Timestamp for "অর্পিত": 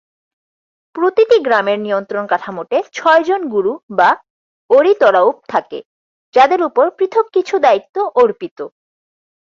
8.15-8.57